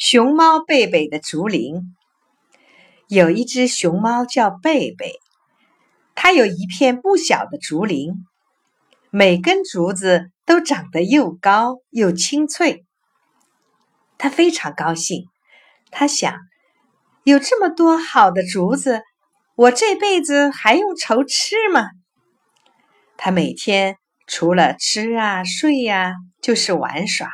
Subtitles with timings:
[0.00, 1.96] 熊猫贝贝的竹林。
[3.08, 5.14] 有一只熊猫叫贝贝，
[6.14, 8.24] 它有一片不小的竹林，
[9.10, 12.86] 每根竹子都长得又高又青翠。
[14.18, 15.24] 它非常高兴，
[15.90, 16.32] 它想，
[17.24, 19.02] 有这么多好的竹子，
[19.56, 21.88] 我这辈子还用愁吃吗？
[23.16, 23.96] 它每天
[24.28, 27.28] 除了吃啊睡呀，就是玩耍。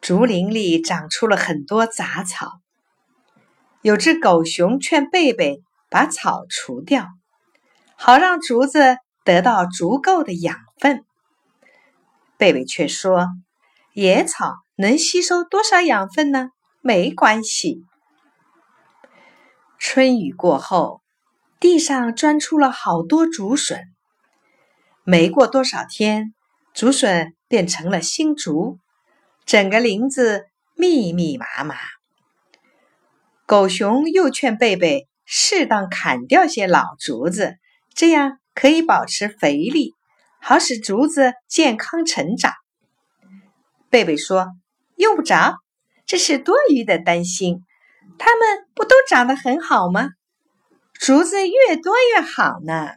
[0.00, 2.60] 竹林里长出了很多杂草，
[3.82, 7.08] 有只狗熊劝贝贝把草除掉，
[7.96, 11.04] 好让竹子得到足够的养分。
[12.36, 13.26] 贝贝却说
[13.92, 16.50] ：“野草能吸收多少养分呢？
[16.80, 17.82] 没关系。”
[19.78, 21.02] 春雨过后，
[21.60, 23.82] 地上钻出了好多竹笋。
[25.02, 26.34] 没过多少天，
[26.72, 28.78] 竹笋变成了新竹。
[29.48, 30.44] 整个林子
[30.74, 31.74] 密密麻麻，
[33.46, 37.56] 狗熊又劝贝贝适当砍掉些老竹子，
[37.94, 39.94] 这样可以保持肥力，
[40.38, 42.52] 好使竹子健康成长。
[43.88, 44.48] 贝贝说
[44.96, 45.54] ：“用不着，
[46.04, 47.64] 这是多余的担心。
[48.18, 50.10] 它们不都长得很好吗？
[50.92, 52.90] 竹子越多越好呢。”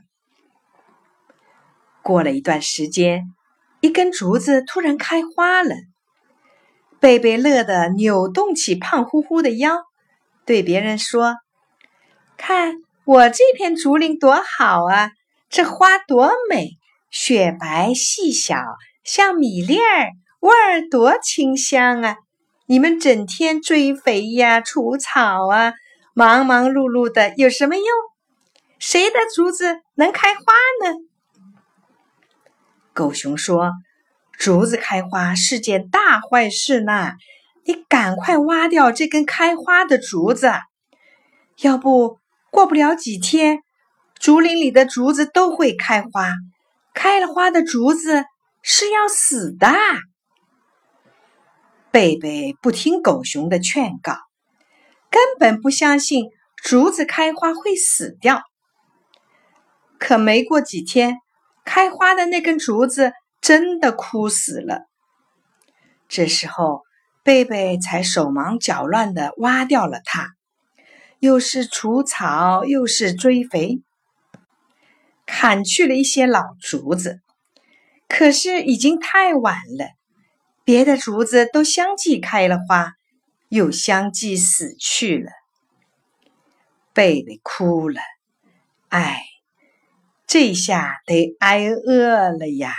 [2.04, 3.24] 过了一段时间，
[3.80, 5.74] 一根竹子突然开花了。
[7.02, 9.86] 贝贝乐得扭动起胖乎乎的腰，
[10.46, 11.38] 对别人说
[12.38, 15.10] ：“看我这片竹林多好啊！
[15.50, 16.78] 这花多美，
[17.10, 18.56] 雪白细小，
[19.04, 22.18] 像米粒儿，味儿多清香啊！
[22.68, 25.74] 你们整天追肥呀、除草啊，
[26.14, 27.86] 忙忙碌碌的有什么用？
[28.78, 30.44] 谁的竹子能开花
[30.86, 30.98] 呢？”
[32.94, 33.72] 狗熊说。
[34.42, 37.12] 竹子开花是件大坏事呢，
[37.64, 40.52] 你赶快挖掉这根开花的竹子，
[41.58, 42.18] 要不
[42.50, 43.60] 过不了几天，
[44.20, 46.34] 竹林里的竹子都会开花。
[46.92, 48.24] 开了花的竹子
[48.64, 49.72] 是要死的。
[51.92, 54.18] 贝贝不听狗熊的劝告，
[55.12, 56.26] 根本不相信
[56.64, 58.42] 竹子开花会死掉。
[60.00, 61.18] 可没过几天，
[61.64, 63.14] 开花的那根竹子。
[63.42, 64.86] 真的枯死了。
[66.08, 66.84] 这时候，
[67.24, 70.30] 贝贝才手忙脚乱的挖掉了它，
[71.20, 73.82] 又是除草，又是追肥，
[75.26, 77.22] 砍去了一些老竹子。
[78.08, 79.88] 可是已经太晚了，
[80.64, 82.94] 别的竹子都相继开了花，
[83.48, 85.32] 又相继死去了。
[86.94, 88.02] 贝贝哭了，
[88.90, 89.22] 哎，
[90.28, 92.74] 这下得挨饿了呀！